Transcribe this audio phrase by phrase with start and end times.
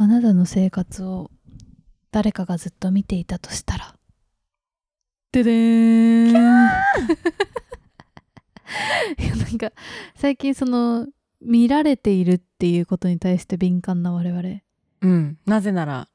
[0.00, 1.30] あなたの生活を
[2.12, 3.94] 誰かがずっと見ていたとしたら。
[5.32, 6.30] ででーん。
[9.18, 9.72] いやなんか
[10.14, 11.06] 最近その
[11.42, 14.60] 見られているっていうことに対して敏感な我々。
[15.02, 15.38] うん。
[15.46, 16.08] なぜなら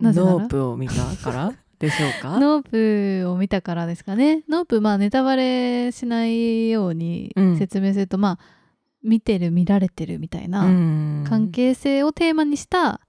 [0.00, 0.32] なぜなら？
[0.32, 2.40] NOPE を見たから でしょうか？
[2.40, 4.42] NOPE を見たからですかね。
[4.48, 7.58] NOPE まあネタバレしないようにうん。
[7.58, 8.61] 説明すると、まあ
[9.02, 11.24] 見てる見られてるみたいなうん。
[11.28, 13.00] 関係性をテーマにした、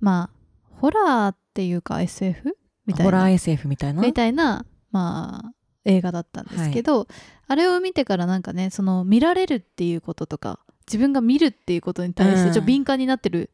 [0.00, 3.10] まあホラーっていうか SF みたいな。
[3.10, 4.02] ホラー SF みたいな？
[4.02, 5.52] みたいなまあ
[5.84, 7.06] 映画だったんですけど、
[7.46, 12.46] あれを見てからなんかねその見られるっていうこととか自分が見るっていうことに対してうん。
[12.46, 13.50] ちょっと敏感になってる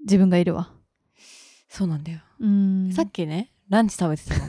[0.00, 0.72] 自分がいるわ。
[1.68, 2.92] そうなんだよ、うん。
[2.92, 4.44] さっきねランチ食べてたの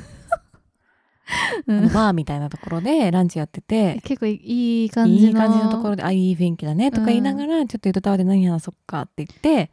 [1.67, 1.93] うん。
[1.93, 4.01] バーみたいなところでランチやってて。
[4.03, 5.27] 結構いい感じの。
[5.29, 9.71] いい感じのところであいい雰囲気だねとか言いながら、ちょっとゆとたわで何話そうかって言って。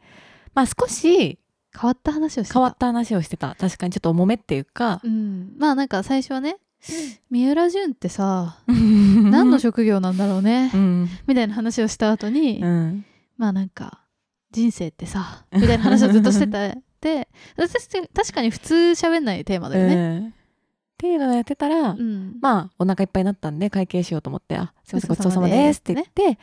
[0.53, 1.39] まあ少し
[1.79, 2.59] 変わった話をしてた。
[2.59, 3.55] 変わった話をしてた。
[3.55, 6.57] 確かにちょっと重めっていうか、うん、まあなんか最初はね
[7.29, 11.09] 三浦淳ってさ何 何の職業なんだろうね、うん。
[11.27, 13.05] みたいな話をした後に、うん。
[13.37, 14.01] まあなんか
[14.51, 16.75] 人生ってさみたいな話をずっとしてた。
[16.99, 20.33] で私って確かに普通喋んないテーマだよね。
[20.99, 22.37] うんっていうのをやってたら、うん。
[22.41, 26.39] まあお腹いっぱいになったんで会計しようと思って「あすいませんごちそうさまでですす」って言って、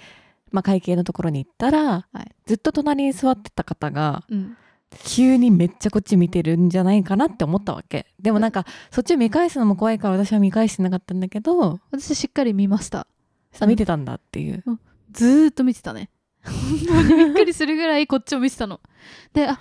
[0.50, 2.34] まあ、会計のところに行ったら、はい。
[2.46, 4.56] ずっと隣に座ってた方がうん。
[5.04, 8.06] 急にめっちゃこっち見てるんじゃないかなって思ったわけ。
[8.18, 13.06] でもなんかそっちを見返すのも怖いから私は見返してなかったんだけど私しっかり見ました。
[13.58, 14.62] あ見てたんだっていう、
[15.10, 16.08] ずーっと見てたね。
[16.46, 18.80] びっくりするぐらいこっちを見てたの。
[19.34, 19.58] であ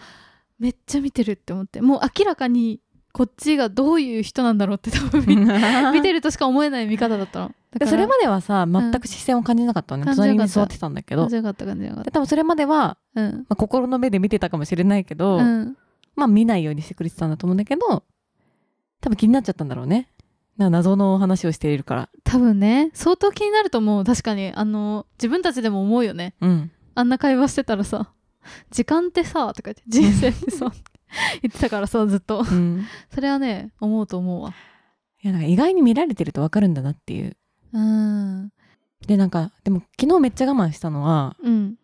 [0.59, 1.81] めっちゃ見てるって思って。
[1.81, 2.79] もう明らかに
[3.15, 5.37] こっちがどういう人なんだろうって多分見
[5.95, 7.45] 見てるとしか思えない見方だったの。
[7.45, 10.33] だからでそれまではさ全く視線を感じなかったのね、感じなかった。
[10.33, 11.21] 隣に座ってたんだけど。
[11.21, 13.31] 感じなかった感じなかっで多分それまでは、たうん。
[13.31, 15.77] まあ、心の目で見てたかもしれないけど、うん。
[16.17, 18.03] まあ見ないようにしてくれてたんだと思うんだけど
[18.99, 20.09] 多分気になっちゃったんだろうね。
[20.57, 22.09] 謎の話をしているから。
[22.25, 22.91] 多分ね。
[22.93, 24.51] 相当気になると思う確かに。
[24.53, 26.33] あの自分たちでも思うよね。
[26.41, 26.71] うん。
[26.95, 28.11] あんな会話してたらさ
[28.71, 30.69] 「時間ってさ」とか言って「人生ってさ」
[31.41, 32.39] 言ってたからさずっと。
[32.39, 32.85] うん。
[33.13, 34.53] それはね思うと思うわ。
[35.21, 37.35] いやなんか意外に見られてると分かるんだなっていう。
[37.73, 38.51] うん。
[39.07, 41.75] でなんかでも昨日めっちゃ我慢したのはうん。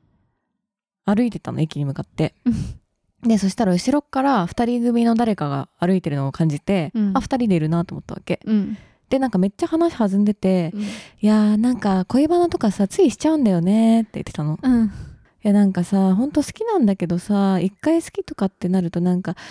[1.05, 2.35] 歩いてたの駅に向かって。
[2.45, 3.27] うん。
[3.27, 7.11] でそしたら後ろから2人組の誰かが歩いてるのを感じて、うん。
[7.15, 8.39] あ2人でいるなと思ったわけ。
[8.45, 8.77] うん。
[9.11, 10.73] でなんかめっちゃ話弾んでて
[11.21, 14.57] 「いやーなんか恋バナとかさついしちゃうんだよね」って言ってたの。
[14.61, 14.91] うん
[15.43, 19.41] いやなんかさほんと好きなんだけどさ一回好きとかってなるとなんかちょ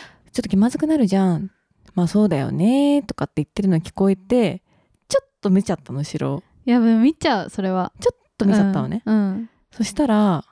[0.40, 1.50] っと気まずくなるじゃん。
[1.94, 4.62] まあそうだよねとかって言ってるの聞こえて
[5.08, 7.92] ちょっと見ちゃったの後ろいや見ちゃうそれは。
[8.00, 9.50] ちょっと見ちゃったのね、うんうん。
[9.72, 10.44] そしたら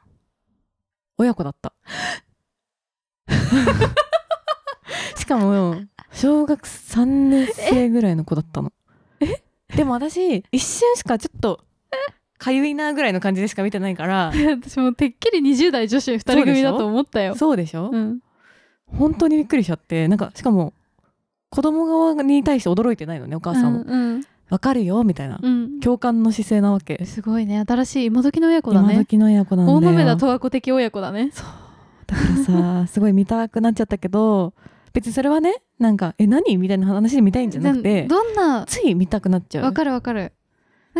[1.16, 1.72] 親子だった。
[5.16, 5.82] しかも
[6.12, 8.72] 小学3年生ぐらいの子だったの。
[9.77, 11.60] でも私一瞬しかちょっと
[12.38, 14.32] かゆいなぐらいの感じでしか見てないから。
[14.62, 17.34] 私もてっきり20代女子2人組だと思ったよ。
[17.34, 18.21] そうでしょ、うん。
[18.87, 20.09] 本当にびっくりしちゃって。
[20.09, 20.72] なんかしかも
[21.50, 25.04] 子供側に対して驚いてないのねお母さんも、うんわかるよ？
[25.04, 25.81] みたいな、うん。
[25.81, 27.04] 共感の姿勢なわけ。
[27.04, 27.62] すごいね。
[27.69, 28.94] 新しい今時の親子だね。
[28.94, 31.31] 今時の親子なんだよ大豆田十和子的親子だね。
[32.06, 34.54] だからさすごい見たくなっちゃったけど
[34.94, 39.65] 別にそれはねなんか「え何?」みたいな話で見たいんじゃなくてどんなつい見たくなっちゃう。
[39.65, 40.32] わかるわかる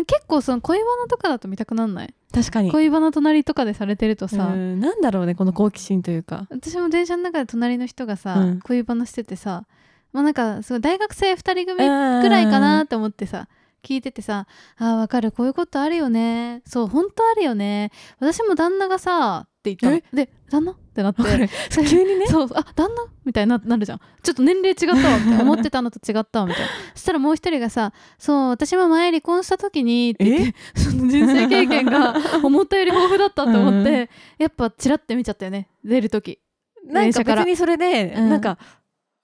[0.05, 2.13] 結構その恋バナとかだと見たくなんない？
[2.33, 2.71] 確かに。
[2.71, 6.47] 恋バナ隣とかでされてるとさ、うんなんだろうねこの好奇心というか。
[6.49, 8.59] 私も電車の中で隣の人がさ、うん。
[8.61, 9.65] 恋バナしててさ
[10.13, 13.47] まあなんかすごい大学生2人組ぐらいかなと思ってさ
[13.83, 14.45] 聞いててさ
[14.77, 16.61] 「あーわかるこういうことあるよね。
[16.65, 17.91] そう本当あるよね。
[18.19, 20.15] 私も旦那がさ」って言ったの。
[20.15, 21.21] で「旦那?」ってなって。
[21.85, 22.27] 急にね。
[22.27, 22.47] そう。
[22.53, 23.03] あ旦那？
[23.25, 23.99] みたいにななるじゃん。
[24.23, 25.41] ちょっと年齢違ったわみたいな。
[25.43, 26.69] 思ってたのと違ったわみたいな。
[26.95, 36.39] そしたらもう一人がさ「そう私も前離婚した時に」って言って その人生経験が思ったより豊富だったと思って、うんやっぱチラって見ちゃったよね出る時。
[36.85, 38.29] なんか別にそれで、うん。
[38.29, 38.57] なんか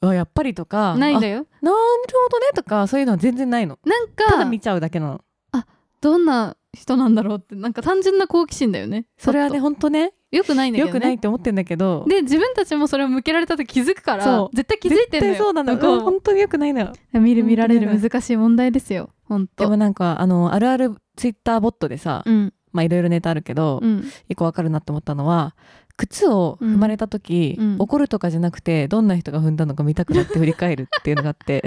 [0.02, 1.48] あやっぱりとかあないんだよ。
[1.62, 3.80] なるほどねとかそういうのは全然ないの。
[3.86, 5.22] なんかただ見ちゃうだけなの。
[6.06, 9.08] どんな人なんだろうってなんか単純な好奇心だよね。
[9.18, 9.90] それはねほんと。
[9.90, 10.10] ね。
[10.10, 10.94] とよくないんだけどね。
[10.94, 12.06] よくないって思ってんだけど。
[12.08, 15.34] で自分たちもそれを向けられたと気づくから絶対気づいてんのよ。
[15.34, 15.78] 絶対そうなの。
[15.78, 16.82] 本当によくないの。
[16.82, 19.10] よ見る見られる難しい問題ですよ。
[19.24, 22.54] 本で当もなんかあのあるあるツイッターボットでさ、うん。
[22.72, 24.04] まあいろいろネタあるけど、うん。
[24.28, 25.56] 一個わかるなって思ったのは
[25.98, 27.76] 靴を踏まれた時、うん。
[27.80, 31.64] 怒るとかじゃなくてどんな人が踏んだのか見たくなって振り返るっていうのがあって。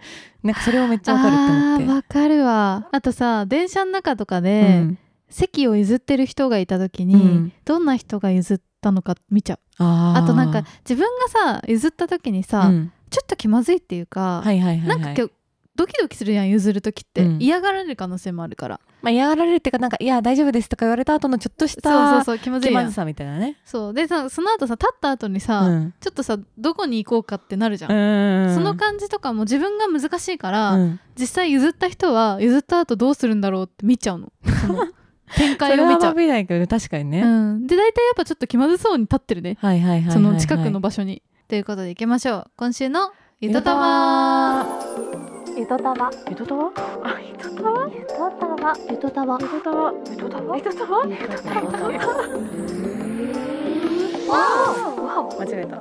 [0.42, 1.86] なんかそれもめっちゃわかるって思って。
[1.86, 2.88] わかるわ。
[2.92, 4.98] あとさ電車の中とかで、うん
[5.30, 7.52] 席を譲ってる人がいた時に、うん。
[7.64, 9.58] どんな人が譲ったのか見ちゃう。
[9.78, 12.92] あとなんか自分がさ譲った時にさ、うん。
[13.10, 15.32] ちょっと気まずいっていうか、はいはいはい、はい、なんか今日
[15.76, 17.38] ドキドキするやん譲る時って、うん。
[17.40, 18.80] 嫌がられる可能性もあるから。
[19.02, 23.56] まあ、嫌がられるっていうかなんか「いや大丈夫です」とか言われた後のちょっとしそうたそうそう気まずいさみたいなね。
[23.64, 23.94] そう。
[23.94, 25.94] でさその後さ立った後にさ、うん。
[26.00, 28.54] ちょっとさどこに行こうかってなるじゃん、うん。
[28.54, 31.00] その感じとかも自分が難しいから、うん。
[31.18, 34.32] 実際譲った人は譲った後どうするんだろうって見ちゃうの
[35.36, 39.56] 展開を見ちゃう、見ないけど確かにね、うん、で大体やっぱちょっと気まずそうに立ってるね。
[39.60, 41.22] はいはいはいはいはいその近くの場所に。
[41.48, 42.50] ということで行きましょう。
[42.56, 43.10] 今週の
[43.40, 44.66] 「ゆとたわ」
[45.56, 46.72] ゆとたわゆとたわ
[47.02, 51.70] あゆとたわゆとたわゆとたわゆとたわゆとたわゆとたわゆとたわ
[55.38, 55.80] 間違えた。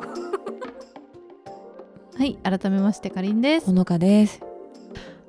[2.18, 3.68] はい改めましてかりんです。
[3.68, 4.42] ほのかです。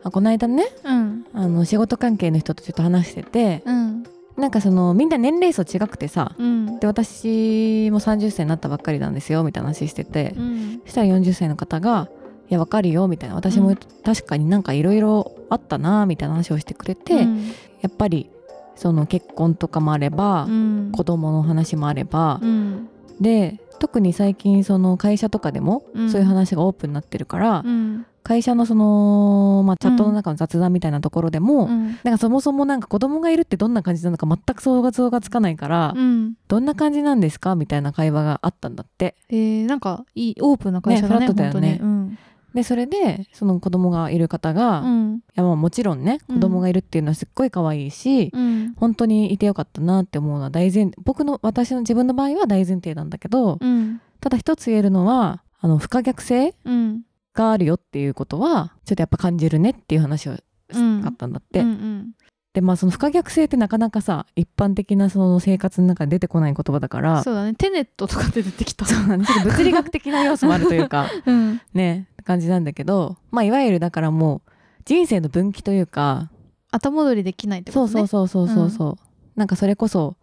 [0.03, 0.67] あこの間ね。
[0.85, 4.05] うんあの仕事関係の人とちょっと話しててうん。
[4.37, 6.81] なんかそのみんな年齢層違くてさうん。
[6.81, 10.81] で私も30歳になったばっかりなんですよみたいな話してて、うん。
[10.85, 12.09] そしたら40歳の方が
[12.51, 13.35] 「いやわかるよ」みたいな。
[13.35, 13.77] 私もうん。
[13.77, 17.49] 確かになんかいろいろあったなみたいな話をしてくれて、うん。
[17.81, 18.31] やっぱり
[18.77, 20.93] その結婚とかもあれば、うん。
[20.93, 22.89] 子供の話もあれば、うん。
[23.21, 26.11] で特に最近その会社とかでもうん。
[26.11, 31.87] そういう話がオープンになってるから、うん会社のその、まあ、チャットの中の雑談みたいなところでも、うん。
[31.87, 36.35] なんかそもそもなんか子供がいるってどんな感じなのか全く想像がつかないから、うん。
[36.49, 39.17] どんな感じなんですかみたいな会話があったんだって。
[39.29, 41.79] えー、なんかいいオープンな会社だねねフラットだよね。
[41.81, 42.19] 本
[42.55, 45.21] でそれでその子供がいる方が、うん。
[45.35, 46.37] やまあもちろんねうん。
[46.37, 48.75] 子供がいるっていうのはすっごい可愛いし、うん。
[48.77, 54.01] 本当にいてよかったなって思うのは大前僕の私の自分の場合は大前提なんだけど、うん。
[54.21, 57.03] ただ一つ言えるのはあの不可逆性うん
[57.41, 60.37] があるよっていうことはちょっとやっぱ感じるねっていう話を
[60.73, 61.03] うん。
[61.05, 62.13] あったんだって、うんうん。
[62.53, 67.55] でまあその不可逆性ってなかなかさ一般的なその生活の中で出てこない言葉だからそうだね。
[67.55, 68.85] テネットとかで出てきた。
[68.85, 71.61] そうなんですちょっと物理学的な要素もあるというか うん。
[71.75, 74.51] ねって感じなんだけどまあいわゆるだからもう
[74.85, 76.31] 人生の分岐というか
[76.71, 78.05] 後戻りできないってこそとね。
[78.05, 78.97] うそうそうそうそうそう、
[79.39, 80.17] なんかそれこそ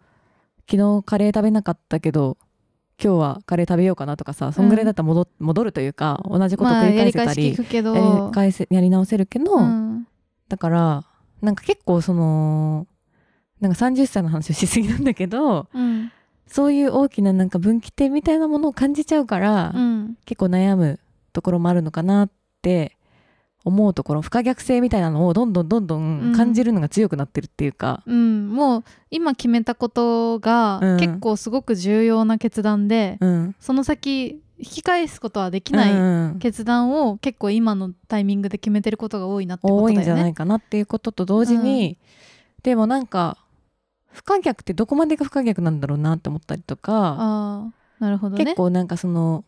[0.70, 2.36] 昨日カレー食べなかったけど
[3.02, 7.94] 今日はカレー食べようかなとかさそんぐらいだったら戻,、戻るというか同じことまあ繰り返せたり、聞くけど。
[7.94, 10.08] やり返せやり直せるけど、うん。
[10.48, 11.04] だから
[11.40, 12.86] なんか結構その
[13.60, 16.12] なんか30歳の話をしすぎなんだけどうん。
[16.48, 20.98] そういう大きななんか分岐点みたいなものを感じちゃうから、うん結構悩む
[21.32, 22.30] ところもあるのかなっ
[22.62, 22.96] て
[23.68, 30.98] 思うところ不可逆性みたいなのをどんどんどんどん感じるのが強くなってるっていうか、うん、もう今決めたことがうん。
[30.98, 39.94] 結構すごく重要な決断で、うん、その先引き返すことはできないうん決断を結構今のタイミングで決めてることが多いなってことだよね。
[39.94, 41.96] 多いんじゃないかなっていうことと同時に、
[42.62, 43.36] でもなんか
[44.10, 47.70] 不可逆ってどこまでが不可逆なんだろうなって思ったりとか、
[48.00, 48.44] なるほどね。
[48.44, 49.44] 結構なんかその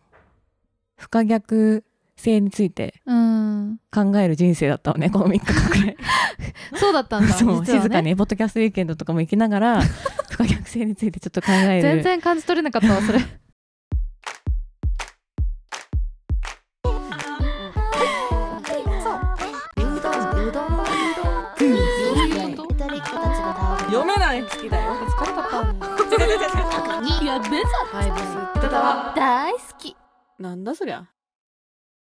[0.97, 1.83] 不可逆
[2.21, 3.79] 性についてうん。
[3.93, 5.97] 考える人生だったのねこの3日間くらい。
[6.77, 7.67] そうだったんだそうね。
[7.67, 11.83] 静かにポッドキャストウィーケンドとかも行きながら不可逆性についてちょっと考える。
[11.83, 13.21] 全然感じ取れなかったわそれ。
[23.91, 24.93] 読めない好きだよ。
[24.95, 25.41] 疲れた
[27.23, 27.53] いや別
[29.17, 29.97] 大好き。
[30.39, 31.07] なんだそりゃ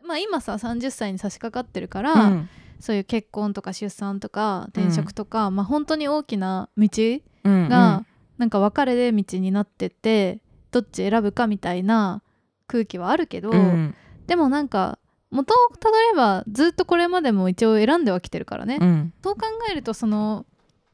[0.09, 2.49] まあ今さ30歳に差し掛かってるから、うん。
[2.79, 6.87] そういう結婚とか出産とか転職とか、まあ本当に大きな道
[7.43, 8.05] うんが
[8.37, 10.39] なんか別れで道になってて
[10.71, 12.23] どっち選ぶかみたいな
[12.67, 13.95] 空気はあるけど、うん。
[14.25, 14.97] でもなんか
[15.29, 19.13] 元をたどればずっとこれまでも一応選んではきてるからね、うん。
[19.23, 20.47] そう考えるとその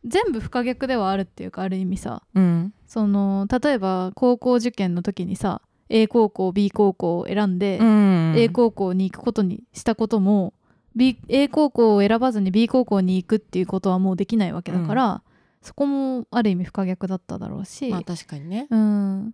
[0.03, 2.23] 全部不可逆ではあるっていうかある意味さ。
[2.33, 2.73] うん。
[2.85, 8.33] その例えば高校受験の時にさ A 高校 B 高校を選んで、うん。
[8.37, 10.53] A 高校に行くことにしたことも
[10.95, 15.21] B A 高校を選ばずに B 高校に行くっていうことはもうできないわけだから、
[15.61, 18.67] そこもある意味不可逆だっただろうし、まあ確かにね。
[18.69, 19.33] うん、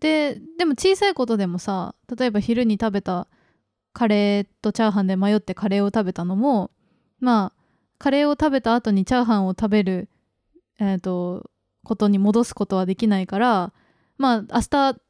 [0.00, 3.28] ででも小さいことでもさ例えば昼に食べた
[3.92, 6.70] カレーとチャーハンで迷ってカレーを食べたのも
[7.20, 7.62] まあ
[7.98, 10.08] カレーを食べた後にチャーハンを食べる、
[10.80, 11.50] えー、と
[11.84, 13.72] ことに戻すことはできないから
[14.16, 15.00] まあ明日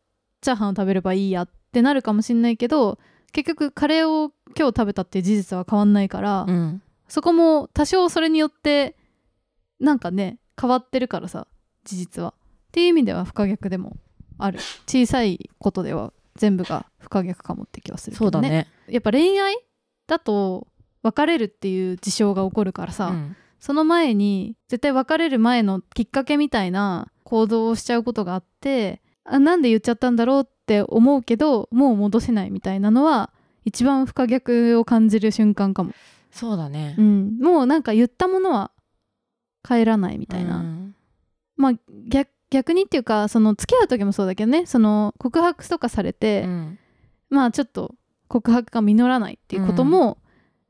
[0.40, 2.98] チャーハンを食べればいいやってなるかもしんないけど
[3.32, 8.94] 結局カレーを今日食べたっていう事実は変わんないから、うんそこも多少それによって
[9.80, 11.46] なんかね変わってるからさ
[11.84, 12.34] 事実は。
[12.68, 13.96] っていう意味では不可逆でも
[14.36, 18.30] ある小さいことでは全部が不可逆かもって気はするけどね。
[18.30, 19.56] そうだねやっぱ恋愛
[20.06, 20.68] だと
[21.02, 33.30] 別れるっていう事象が起こるからさ、うんその前に絶対別れる前のきっかけみたいな行動をしちゃうことがあってあなんで言っちゃったんだろうって思うけどもう戻せないみたいなのは
[33.64, 35.92] 一番不可逆を感じる瞬間かも、
[36.30, 36.94] そうだね。
[36.98, 38.70] うん、もうなんか言ったものは
[39.62, 40.94] 帰らないみたいな、うん。
[41.56, 41.72] まあ
[42.08, 46.78] 逆逆にっていうかその付き合う時もそうだけどねその告白とかされて、うん。
[47.28, 47.94] まあちょっと
[48.26, 50.18] 告白が実らないっていうことも、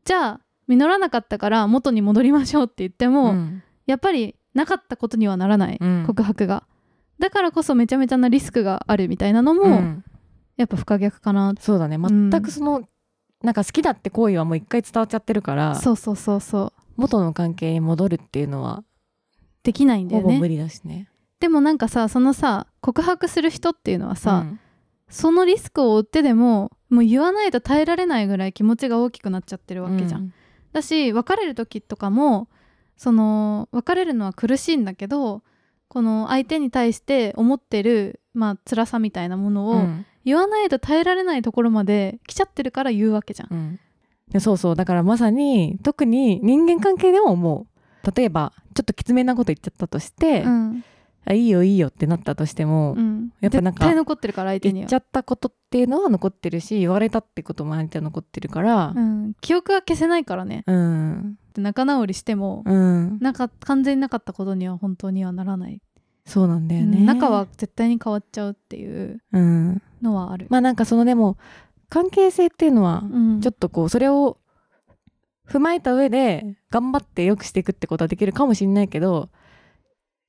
[0.04, 3.62] じゃあ実らなかったから元に戻りましょうって言っても、うん。
[3.86, 6.04] やっぱりなかったことにはならない、うん。
[6.04, 6.64] 告白が
[7.18, 10.04] だからこそめちゃめちゃなリスクがあるみたいなのも、うん。
[10.56, 11.54] やっぱ不可逆かな。
[11.58, 11.96] そうだね。
[11.96, 12.30] ん。
[12.30, 12.82] 全くその、
[13.42, 16.82] なんか好きだって行為はもう一回伝わっちゃってるからそうそうそうそう。
[16.96, 18.82] 元の関係に戻るっていうのは
[19.62, 20.26] できないんだよね。
[20.26, 21.08] ほぼ無理だしね。
[21.38, 24.60] でもなんかさそのさ告白する人っていうのはさ、うん。
[25.08, 30.34] そのリスクを負ってでももう言わないと耐えられないぐらい気持ちが大きくなっちゃってるわけじゃん、うん。
[30.72, 32.48] だし別れる時とかも
[32.96, 35.42] その別れるのは苦しいんだけど
[35.88, 40.06] この相手に対して思ってるまあ辛さみたいなものをうん。
[40.24, 43.48] 言わないと耐えられないところまで来ちゃってるから言うわけじゃん。
[43.50, 43.80] うん。
[44.30, 44.76] でそうそう。
[44.76, 47.66] だからまさに特に人間関係でもも
[48.04, 50.84] う例えばちょっときつめなこと言っちゃったとして、うん。
[51.24, 54.86] あいいよいいよってなったとしても、うん、やっぱなんか絶対残ってるから相手には。
[54.86, 60.64] 言っちゃったことっていうのは残ってるし言われたってことも相手は残ってるからうん、記憶は消せないからね。
[60.66, 65.80] うん仲直りしても、うん、なんか完全になかったことには本当にはならない、
[66.24, 69.82] そうなんだよね、うん仲は絶対に変わっちゃうっていううん。
[70.02, 71.36] のはある、まあなんかそのでも
[71.88, 74.38] 関係性っていうのはうん、ちょっとこうそれを
[75.48, 79.30] 踏まえた上で頑張って良くしていくってことはできるかもしれないけど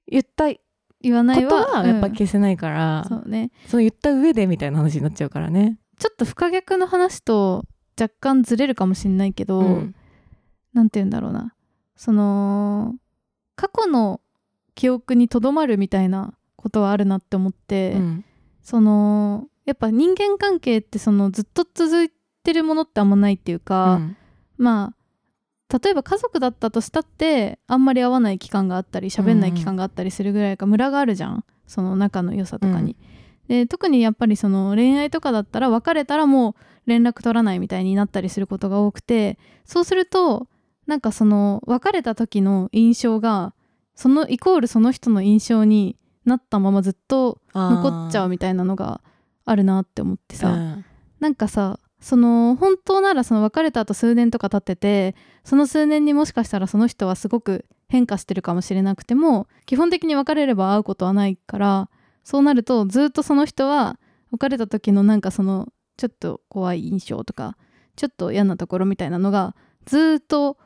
[0.08, 0.60] 言ったこ
[1.02, 3.52] 言わないとははやっぱうん消せないから、そうね。
[3.68, 5.78] その言った上でみたいな話になっちゃうからね。
[5.98, 7.64] ちょっと不可逆の話と
[8.00, 9.96] 若干ずれるかもしれないけど、うん
[10.74, 11.54] なんて言うんだろうな。
[11.96, 12.96] その
[13.56, 14.22] 過去の
[14.76, 18.26] 記憶にとどまるみたいなことはあるなって思って、うん。
[18.62, 22.12] そのやっぱ人間関係ってそのずっと続い
[22.44, 24.18] てるものってあんまないっていうか、うん。
[24.58, 24.94] ま
[25.70, 31.44] あ例えば家族だったとしたってあんまり会わない期間があったり喋んない期間があったりするぐらいかムラがあるじゃん。
[31.68, 32.96] その仲の良さとかに。
[33.48, 40.48] で特にやっぱりその恋愛とかだったら別れたらもう連絡取らないみたいになったりすることが多くてそうすると
[40.90, 43.54] なんかその別れた時の印象が
[43.94, 49.02] そのイコールその人の印象になったままずっと残っちゃうみたいなのが
[49.46, 50.86] あるなって思ってさ、うん。
[51.20, 61.90] なんかさその本当ならその別れた後数年とか経っててその数年にもしかしたらその人はすごく変化してるかもしれなくても基本的に別れれば会うことはないから
[62.24, 64.00] そうなるとずっとその人は
[64.32, 65.68] 別れた時のなんかその
[65.98, 67.58] ちょっと怖い印象とか
[67.96, 69.56] ちょっと嫌なところみたいなのが
[69.86, 70.58] ずっと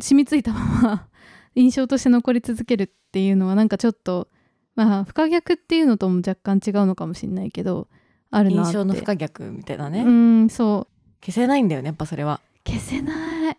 [0.00, 1.08] 染みついたまま
[1.54, 4.28] 印象として残り続けるっていうのはなんかちょっと
[4.74, 7.88] まあ不可逆っていうのとも若干違うのかもしれないけど
[8.30, 8.68] あるなって。
[8.70, 12.40] 印象の不可逆みたいなね、うんそう消せないんだよねやっぱそれは。
[12.66, 13.56] 消せない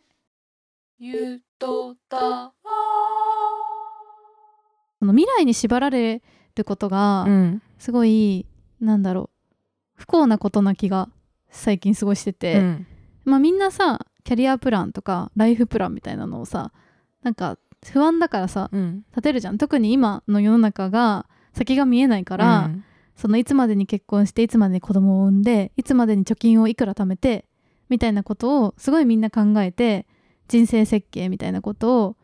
[0.98, 2.54] ゆとた
[5.00, 6.22] その未来に縛られ
[6.56, 8.48] ることがうんすごい、
[8.80, 9.52] なんだろう
[9.96, 11.10] 不幸なことな気が
[11.50, 12.88] 最近過ごしてて、うん。
[13.26, 16.74] まあみんなさキャリアプランとかライフプランみたいなのをさ
[17.24, 17.58] なんか
[17.92, 19.04] 不安だからさうん。
[19.12, 19.58] 立てるじゃん。
[19.58, 22.84] 特に今の世の中が先が見えないから、うん。
[23.16, 27.46] そのいつまでに結婚していつまでに子供を産んでいつまでに貯金をいくら貯めて
[27.88, 30.06] みたいなことをすごいみんな考えて
[30.50, 32.18] 人生設計みたいなことを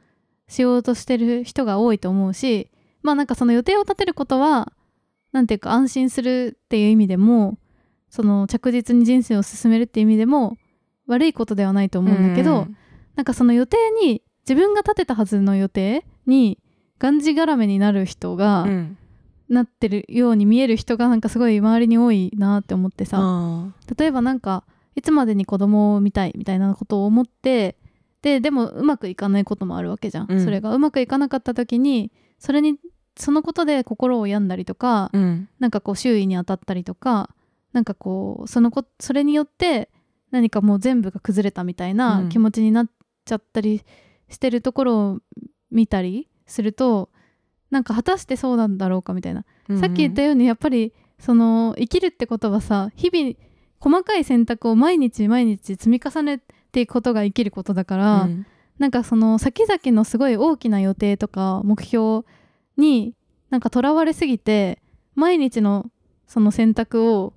[0.49, 2.69] しようとしてる人が多いと思うし
[3.03, 4.73] まあなんかその予定を立てることは
[5.31, 7.57] なんていうか安心するっていう意味でも
[8.09, 10.57] その着実に人生を進めるっていう意味でも
[11.11, 12.67] 悪いことではないと思うんだけど、
[13.15, 16.57] なんかその予定に自分が立てたはずの予定に
[16.99, 18.97] がんじがらめになる人が、うん。
[19.49, 23.17] なってるように見える人がなんかすごい周りに多いなって思ってさ。
[23.21, 24.63] あ例えばなんか
[24.95, 27.75] いつまでに子供を産みたいみたいなことを思って
[28.21, 30.43] ででもうまくいかないこともあるわけじゃん、うん。
[30.43, 32.77] それがうまくいかなかった時にそれに
[33.17, 35.49] そのことで心を病んだりとか、ーうん。
[35.59, 37.29] なんかこう周囲に当たったりとか
[37.73, 39.89] なんかこうそのこそれによって
[40.31, 42.29] 何かもう全部が崩れたみたいなうん。
[42.29, 42.89] 気持ちになっ
[43.25, 43.83] ちゃったり
[44.29, 45.19] してるところを
[45.69, 47.09] 見たりすると
[47.69, 49.45] なんか果たしてそうなんだろうかみたいな、
[49.79, 53.35] さっき言ったようにやっぱりその生きるってことはさ日々
[53.79, 58.45] 細かい選択を毎日毎日積み重ねていくことが生きることだから、うん。
[58.77, 62.25] なんかその先々のすごい大きな予定とか目標
[62.77, 63.13] に
[63.51, 64.81] なんかとらわれすぎて
[65.13, 65.91] 毎日の
[66.25, 67.33] その選択を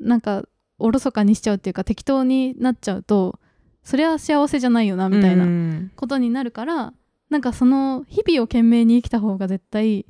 [0.00, 0.44] なんか
[0.82, 3.38] おろそかにしちゃうっていうか適当になっちゃうと
[3.84, 5.92] そりゃ幸せじゃないよなみたいなうん。
[5.96, 6.92] ことになるから
[7.30, 10.04] なんかその日々を懸命に生きた方が絶対い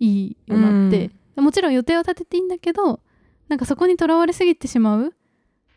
[0.00, 1.44] いよなって、うん。
[1.44, 3.00] もちろん予定は立てていいんだけど
[3.48, 5.14] なんかそこにとらわれすぎてしまう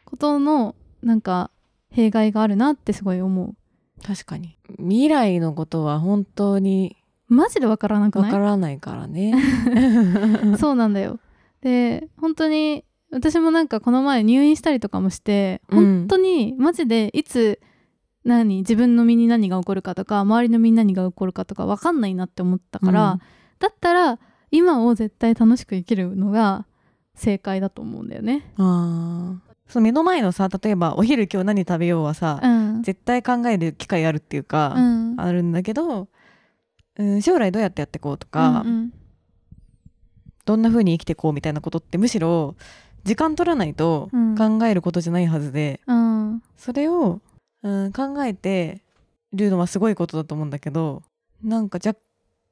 [0.05, 1.51] ことのなんか
[1.89, 3.55] 弊害があるなってすごい思う。
[4.05, 4.57] 確かに。
[4.79, 6.97] 未来のことは本当に
[7.27, 8.31] マジでわからなくわない？
[8.31, 9.33] からないからね。
[10.59, 11.19] そうなんだよ。
[11.61, 15.77] で本当に私もなんかこの前入院したりとかもしてうん。
[15.77, 17.59] 本当にマジでいつ
[18.23, 23.19] 何自分の身に何が起こるかとか周りの身に何が起こるかとか分かんないなって思ったから、うん。
[23.59, 26.65] だったら今を絶対楽しく生きるのが
[27.15, 28.53] 正解だと思うんだよね。
[28.57, 29.51] あー。
[29.67, 35.15] その目の前のさ例えばお昼今日何食べようはさ、うん、絶対考える機会あるっていうか、うん。
[35.19, 36.07] あるんだけど、
[36.97, 38.93] うん、将来どうやってやっていこうとか、うん
[40.45, 42.55] どんな風に生きていこうみたいなことってむしろ
[43.03, 44.35] 時間取らないとうん。
[44.37, 46.33] 考えることじゃないはずで、うん。
[46.33, 47.19] うんそれを、
[47.63, 48.81] うん、考えて
[49.33, 51.01] るのはすごいことだと思うんだけど
[51.43, 51.99] なんか若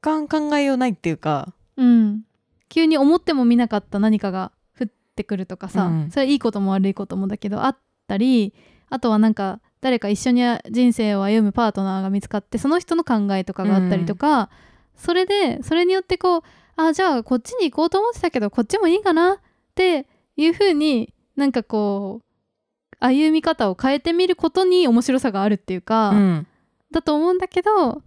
[0.01, 2.21] 干考えようないっていうかうん。
[2.69, 6.11] 急に思っても見なかった何かが降ってくるとかさ、うん。
[6.11, 7.77] それはいいことも悪いこともだけどあっ
[8.07, 8.53] たり
[8.89, 14.49] あとはなんか誰か一緒に人生を歩むパートナーが見つかってその人の考えとかがあったりとか、
[14.95, 16.41] それでそれによってこう
[16.75, 19.37] あじゃあこっちに行こうと思ってたけどこっちもいいかなっ
[19.75, 20.05] て
[20.39, 26.47] いう風になんかこう歩み方を変えてみることに面白さがあるっていうか、うん。
[26.91, 28.01] だと思うんだけど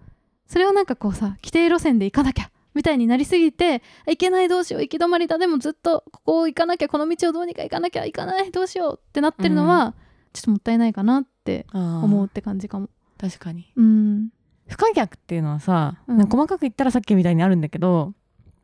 [0.49, 9.95] それをなんかこうさ規定路線で行かなきゃみたいになりすぎてあ行けないどうしよう行き止まりだでもずっとここを行かなきゃこの道をどうにか行かなきゃ行かないどうしようってなってるのは、
[10.33, 12.89] ちょっともったいないかなって思うって感じかも。
[13.21, 13.71] 確かに。
[13.77, 14.31] うん。
[14.67, 18.15] 不可逆っていうのはさ、うんか細かく言ったらさっきみたいにあるんだけど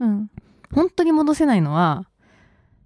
[0.01, 0.31] うん。
[0.73, 2.09] 本当に戻せないのは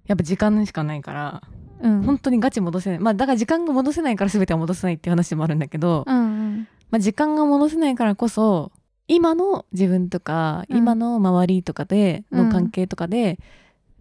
[0.06, 1.42] やっぱ時間しかないから
[1.82, 2.02] うん。
[2.02, 2.98] 本当にガチ戻せない。
[3.00, 6.68] まあだから時間が戻せないから全ては戻せないっていう話もあるんだけど、うんうん。
[6.90, 8.70] まあ、時間が戻せないからこそ
[9.08, 10.76] 今の自分とか、うん。
[10.78, 12.46] 今の周りとかでうん。
[12.46, 13.38] の関係とかで、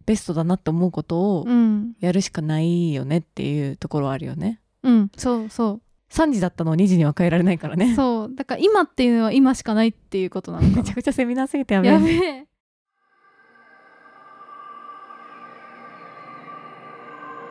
[0.05, 1.93] ベストだなって思うことをうん。
[2.00, 4.62] やるしかないよねっていうところはあるよね。
[4.84, 5.12] うん。
[5.17, 5.81] そうそ
[6.12, 7.96] 3時だったのを2時には変えられないからうね。
[7.96, 8.35] そう。
[8.35, 10.75] だから今っていうのは今しかないっていうことなのか。
[10.77, 12.48] めちゃくちゃセミナーすぎてやべえ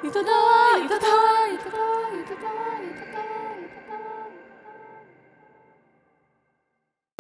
[0.03, 2.89] やべえゆとたわゆとたわゆとたわゆとたわゆ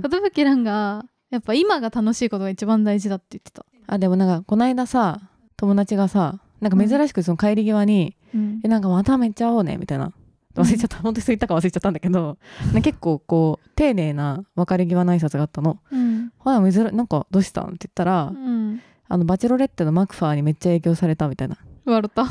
[0.03, 5.21] とたわ寿蘭がやっぱ今が楽しいことが一番大事だって言ってた、あでもなんかこの間さ
[5.59, 10.13] 友達がさなんか珍しくその帰り際にうん「えなんかまためっちゃ会おうね」みたいな。
[10.57, 12.37] 忘れちゃった、本当にそう言ったか忘れちゃったんだけど
[12.83, 15.79] 結構こう丁寧な別れ際の挨拶があったの。
[15.93, 22.27] うん「ほら珍なんかどうしたん?」って言ったら、うん、あのバチェロレッテのマクファーにめっちゃ影響されたみたいな笑った。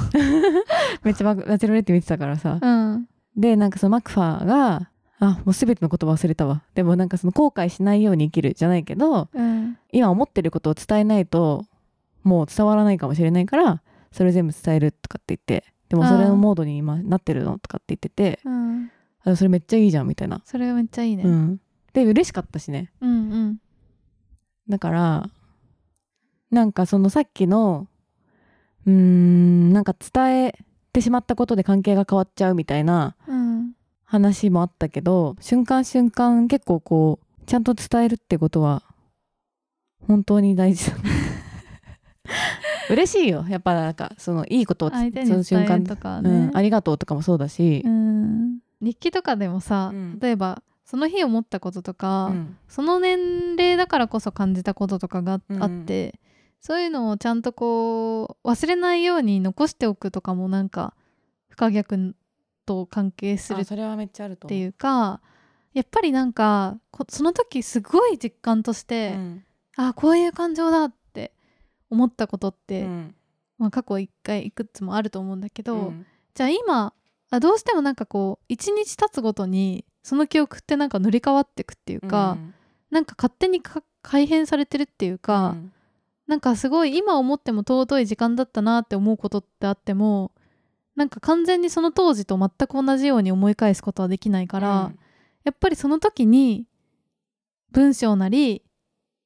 [1.03, 3.07] めっちゃババチェロレッテ見てたからさ、うん。
[3.35, 6.63] でなんかそのマクファーがあもう全てのこと忘れたわ。
[6.75, 9.77] でもなんかその後悔しないように生きるじゃないけどうん。
[9.91, 11.65] 今思ってることを伝えないと
[12.23, 13.81] もう伝わらないかもしれないから
[14.11, 18.91] それ全部伝えるとかって言ってでもそれのモードに今なってるのとかって言っててうん。
[19.23, 21.59] あそれめっちゃいいじゃんみたいな、それめっちゃいいね、うん、
[21.91, 22.89] で嬉しかったしね。
[23.01, 23.13] うんう
[23.49, 23.57] ん。
[24.69, 25.29] だから
[26.51, 27.87] なんかそのさっきの
[28.85, 30.53] うーんなんか伝え
[30.93, 33.73] てしまったことで関係が変わっちゃうみたいなうん
[34.05, 38.83] 話もあったけど瞬間瞬間結構こうちゃんと伝えるってことは
[40.07, 40.97] 本当に大事だ。
[40.97, 41.03] ね
[42.89, 43.45] 嬉しいよ。
[43.47, 46.29] やっぱなんかそのいいことをつ相手そ伝える瞬間とかね。
[46.29, 47.83] うん、ありがとうとかもそうだし。
[47.85, 48.59] う、ん。
[48.81, 50.19] 日記とかでもさ、うん。
[50.19, 52.57] 例えばその日思ったこととか、うん。
[52.67, 56.19] その年齢だからこそ感じたこととかがうんあって、
[56.61, 60.93] そういうのをちゃんとこう忘れないように残しておくとかもなんか
[61.47, 62.15] 不可逆
[62.65, 64.57] と関係するっあそれはめっちゃあると思う。
[64.57, 65.21] ていうか
[65.73, 69.43] やっぱりなんかこその時すごい実感として、うん。
[69.77, 71.31] あこういう感情だって
[71.89, 73.15] 思ったことって、うん。
[73.57, 76.05] まあ、過去一回いくつもあると思うんだけど、うん。
[76.33, 76.93] じゃあ今
[77.29, 82.53] あどうしてもなんかこう一日経つごとにその記憶ってなんか塗り替わっていくっていうか、うん。
[82.89, 85.71] なんか勝手にか改変されてるっていうか、うん
[86.29, 90.31] なんかすごい今思っても尊い時間だったなって思うことってあっても
[90.95, 94.91] なんか完全にその当時と全く同じように思い返すことはできないから、
[95.43, 96.67] やっぱりその時に
[97.71, 98.61] 文章なり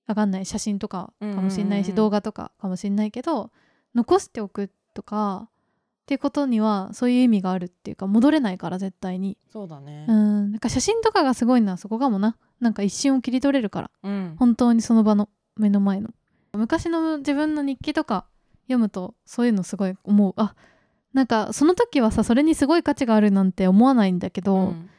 [0.07, 3.51] わかんない写真とかかもしれないし、うんうんうん動画とかかもしれないけど
[3.95, 5.49] 残しておくとか
[6.03, 9.37] っていうことにはそういう意味があるっていうか戻れないから絶対に。
[9.51, 10.05] そうだね。
[10.07, 10.51] うん。
[10.51, 12.37] なんか写真とかがすごいのはそこかもな。
[12.61, 13.91] なんか一瞬を切り取れるから。
[14.03, 14.35] うん。
[14.37, 16.09] 本当にその場の目の前の
[16.53, 18.25] 昔の自分の日記とか
[18.63, 20.33] 読むとそういうのすごい思う。
[20.37, 20.55] あ
[21.13, 24.89] なんかその時はさそれにすごい価値があるなんて思わないんだけど、うん。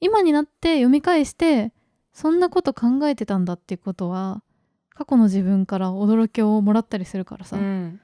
[0.00, 1.72] 今になって読み返して
[2.12, 4.42] そんなこと考えてたんだっていうことは
[4.90, 8.00] 過去の自分から驚きをもらったりするからさ、うん、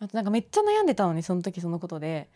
[0.00, 2.30] あとなんかめっちゃ悩んでたのにその時そのことで。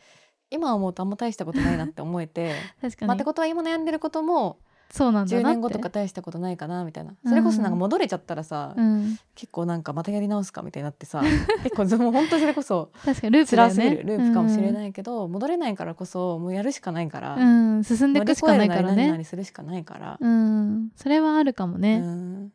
[0.52, 2.54] 今思うとあんま大したことないなって思えて。
[2.82, 5.48] 確かに、まあってことは今悩んでることも10そうなんだなって。
[5.48, 7.14] 年後とか大したことないかなみたいな。
[7.26, 11.22] それこそなんか戻れちゃったらさ、うん、結構なんかまたやり直すかみたいになってさ
[11.64, 13.74] 結構もう本当それこそ確かにループだよね。
[13.74, 19.10] 辛すぎるループかもしれないいけど、戻れないからこそもうやるしかないから、うん、うん進んでいくしかないからね。
[19.10, 20.90] 々するしかないから、うん。
[20.94, 22.52] それはあるかもね、うん。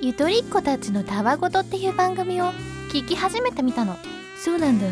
[0.00, 2.52] ゆとりっ子たちのたわごとっていう番組を
[2.92, 3.96] 聞き始めてみたの。
[4.36, 4.86] そうなんだ。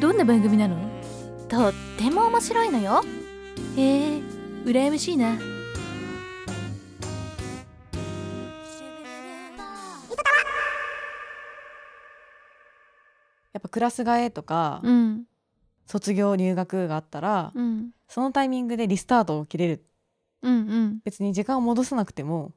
[0.00, 0.76] どんな番組なの？
[1.48, 3.02] とっても面白いのよ。
[3.76, 4.31] へえ
[4.64, 5.38] 羨ましいな。
[13.52, 15.24] やっぱクラス替えとか、うん。
[15.86, 17.90] 卒業入学があったら、うん。
[18.08, 19.84] そのタイミングでリスタートを切れる。
[20.42, 21.00] うんうん。
[21.04, 22.52] 別に時間を戻さなくても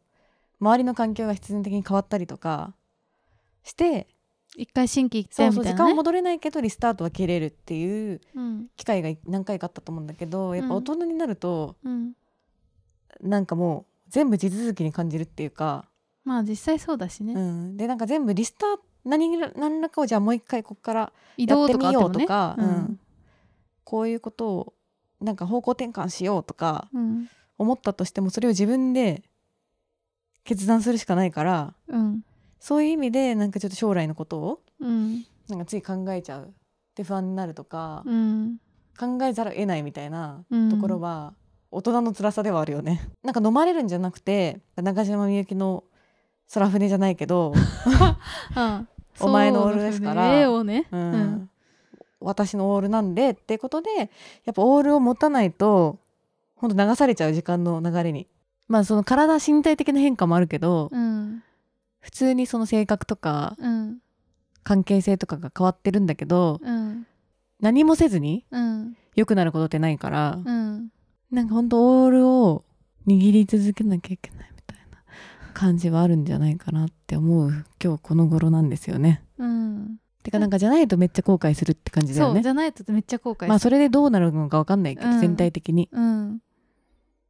[0.60, 2.74] 周りの環境が必然的に変わったりとか
[3.64, 4.08] して
[4.58, 12.14] 一回新規行ってそうそう時間戻れないけどリスタートは切れるっていううん機会が何回かあったと思うんだけどやっぱ大人になると、うん。
[13.22, 15.86] なんかもう全部地続きに感じるっていうか、
[16.26, 22.70] まあ実際そうだしね、うん、でなんか全部リスタート何ら何らかをじゃあもう一回ここから移やってみようとか、ううん。
[22.70, 23.00] ん。
[23.84, 24.74] こういうことを
[25.22, 27.30] なんか方向転換しようとかうん。
[27.58, 29.24] 思ったとしてもそれを自分で
[30.44, 32.26] 決断するしかないからうん
[32.66, 35.24] そういう意味でなんかちょっと将来のことをうん。
[35.48, 36.52] なんかつい考えちゃう
[36.96, 38.58] で不安になるとか、うん。
[39.00, 40.72] 考えざるを得ないみたいなうん。
[40.72, 41.36] ところは
[41.70, 43.12] 大人の辛さではあるよね。
[43.22, 45.84] なんか飲まれるんじゃなくて中島みゆきの
[46.52, 47.54] 空船じゃないけど、
[48.56, 48.86] あ
[49.22, 50.88] お前のオールですからね、うん。
[50.92, 51.50] うん。
[52.20, 54.10] 私のオールなんでってことで
[54.44, 56.00] やっぱオールを持たないと
[56.56, 58.26] ほんと流されちゃう時間の流れに。
[58.68, 61.44] まあその体身体的な変化もあるけど、うん
[62.06, 63.98] 普通にその性格とかうん。
[64.64, 67.08] 関係性とかが変わってるんだけどうん。
[67.60, 68.96] 何もせずにうん。
[69.16, 70.90] 良くなることってないから、うん。
[71.32, 72.64] なんかほんとオールを
[73.08, 75.00] 握り続けなきゃいけないみたいな
[75.54, 79.24] 感じはあるんじゃないかなって思う今日この頃なんですよね。
[79.40, 79.98] うん。
[80.22, 82.44] てかなんかじゃないとめっちゃ後悔するって感じだよね。
[82.44, 82.50] じ。
[82.50, 83.50] ゃないとめっちゃ後悔する。
[83.50, 85.20] まあそれでどうなるのか分かんないけど、うん。
[85.20, 85.90] 全体的に。
[85.92, 86.40] うん。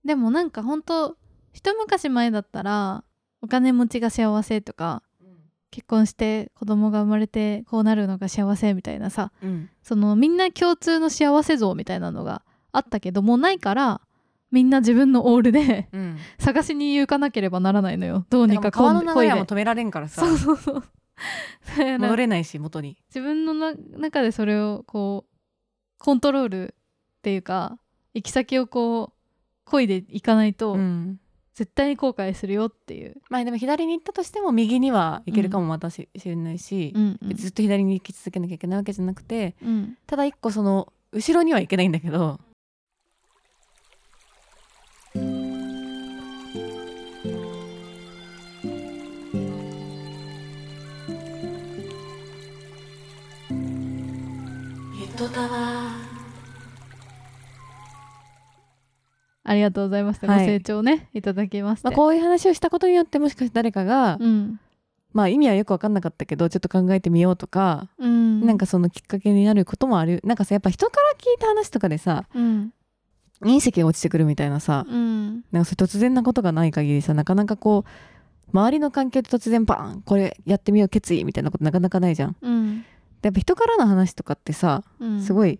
[0.03, 1.15] でもなんかほんと
[1.53, 3.04] 一昔前だったら
[3.45, 5.03] お金持ちが幸せとか
[5.69, 9.69] 結婚して子供が生まれてこうなるのが幸せみたいなさうん。
[9.83, 14.01] そのみんな共通の幸せ像みたいなのがあったけどもうないから
[14.49, 18.25] みんな自分のオールでうん、 探しに行かなければならないのよ。
[18.31, 20.25] どうにか川の流れはも止められんからさ。
[20.25, 20.83] そうそうそう。
[21.69, 22.97] だから戻れないし元に。
[23.09, 25.35] 自分のな中でそれをこう
[25.99, 26.75] コントロール
[27.19, 27.77] っていうか
[28.15, 29.15] 行き先をこう
[29.65, 31.19] 恋で行かないと、うん
[31.55, 37.35] 絶対に後悔するよっていう、まあでも左に行ったとしても右には行けるかもまたし,、れないし、うんうん。
[37.35, 39.97] ずっと左に行き続けなきゃいけないわけじゃなくてうん。
[40.05, 42.41] ただ一個その後ろには行けないんだけど
[54.99, 55.84] ゆとたわ
[59.45, 60.39] ありがとうございました、はい。
[60.39, 64.59] ご清聴ねいただきまして、まあ、こういう話をしたことによってもしかして誰かが、うん。
[65.13, 70.19] まあ意味はよく分かんなかったけどちょっと考えてみようとか、うん、なんかそのきっかけになることもある。
[70.25, 72.73] なんかさやっぱ人から聞いた話とかでさうん
[73.41, 75.43] 隕石が落ちてくるみたいなさ、うん。
[75.51, 82.31] なんかそれ突然なことがない限りさなかなかこう周りの環境で突然バーンこれやってみよう決意みたいなことなかなかないじゃん。
[82.33, 82.85] でうん。
[83.21, 85.21] やっぱ人からの話とかってさうん。
[85.21, 85.59] すごい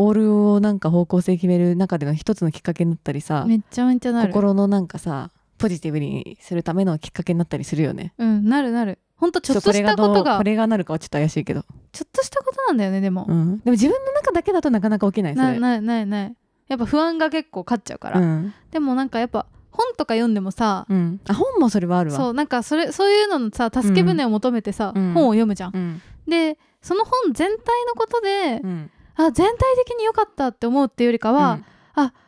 [0.00, 4.32] オールをなんか方向性決める中での一つのきっかけになったりさめっちゃめちゃなる。
[4.32, 8.14] 心のなんかさポジティブにするためのきっかけになったりするよね。
[8.16, 9.00] うんなるなる。
[9.16, 15.46] ほんとちょっとしたことがこれがどうこれがなるかはちょっと怪しいけど、ちょっとしたことなんだよねでも、うん、でも自分の中だけだとなかなか起きないそれ。
[15.48, 16.36] ないないないない。
[16.68, 18.54] やっぱ不安が結構勝っちゃうから、うん。
[18.70, 22.16] でもなんかやっぱ本とか読んでもさ、うん、あ本もそれはあるわ。
[22.16, 25.12] そうなんかそれそういうののさ助け舟を求めてさ、うん。
[25.12, 25.72] 本を読むじゃん。
[25.74, 26.02] うん。
[26.28, 27.56] でその本全体
[27.86, 31.60] のことで、うんあ全体的に良かったって思うっていうよりかは、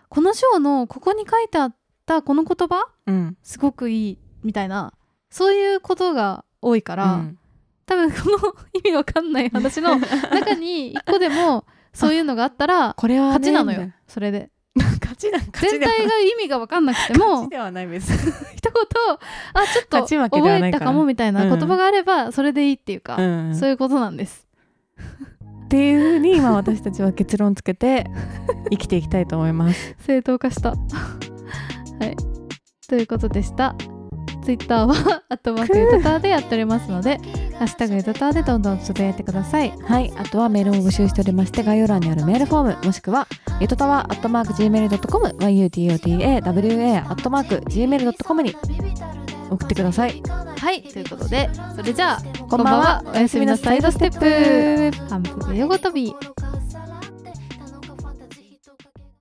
[0.09, 3.37] この章のここに書いてあったこの言葉うん。
[3.43, 4.93] すごくいいみたいな
[5.31, 7.39] そういうことが多いから、うん。
[7.87, 9.97] 多分この意味わかんない話の
[10.31, 14.51] 中に一個でもそういうのがあったらこれは、ね、勝ちなのよそれで。
[15.01, 18.33] 勝ちだ勝ち全体が意味がわかんなくても勝ちではない別に。
[18.57, 19.19] 一言
[19.55, 23.55] あちょっと覚えたかもみたいな言葉があればそれでいいっていうか、うん。
[23.57, 24.49] そういうことなんです
[25.71, 28.11] っていうふうに今私たちは結論つけて
[28.73, 29.95] 生きていきたいと思います。
[30.01, 30.71] 正当化した。
[30.71, 30.77] は
[32.07, 32.17] い。
[32.89, 33.77] ということでした
[34.45, 37.19] ツイッターは アットマークゆとたわでやっておりますので
[37.59, 39.73] ハッシュタグゆとたわでどんどんつぶやいてください。
[39.85, 43.27] はいあとはメールを募集しておりまして概要欄にあるメールフォームもしくは
[43.61, 48.57] ゆとたわアットマーク Gmail.com yutotawa アットマーク Gmail.com に
[49.51, 50.23] 送ってください。
[50.59, 53.03] はいということでそれじゃあこんばんは。
[53.15, 54.97] おやすみなさいドステップ。
[55.09, 56.15] 反復横跳び